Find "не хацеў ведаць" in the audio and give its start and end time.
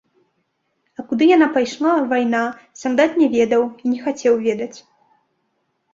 3.95-4.75